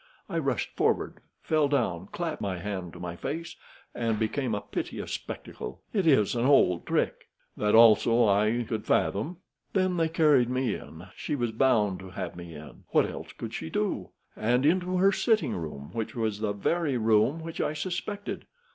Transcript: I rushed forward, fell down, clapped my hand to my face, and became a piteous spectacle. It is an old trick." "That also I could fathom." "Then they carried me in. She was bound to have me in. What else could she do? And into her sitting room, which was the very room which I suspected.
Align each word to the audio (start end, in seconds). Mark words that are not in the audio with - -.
I 0.27 0.39
rushed 0.39 0.75
forward, 0.75 1.19
fell 1.43 1.67
down, 1.67 2.07
clapped 2.07 2.41
my 2.41 2.57
hand 2.57 2.93
to 2.93 2.99
my 2.99 3.15
face, 3.15 3.55
and 3.93 4.17
became 4.17 4.55
a 4.55 4.61
piteous 4.61 5.11
spectacle. 5.11 5.83
It 5.93 6.07
is 6.07 6.33
an 6.33 6.43
old 6.45 6.87
trick." 6.87 7.27
"That 7.55 7.75
also 7.75 8.25
I 8.27 8.65
could 8.67 8.85
fathom." 8.87 9.37
"Then 9.73 9.97
they 9.97 10.09
carried 10.09 10.49
me 10.49 10.73
in. 10.73 11.05
She 11.15 11.35
was 11.35 11.51
bound 11.51 11.99
to 11.99 12.09
have 12.09 12.35
me 12.35 12.55
in. 12.55 12.83
What 12.87 13.07
else 13.07 13.31
could 13.33 13.53
she 13.53 13.69
do? 13.69 14.09
And 14.35 14.65
into 14.65 14.97
her 14.97 15.11
sitting 15.11 15.55
room, 15.55 15.91
which 15.93 16.15
was 16.15 16.39
the 16.39 16.53
very 16.53 16.97
room 16.97 17.43
which 17.43 17.61
I 17.61 17.73
suspected. 17.73 18.47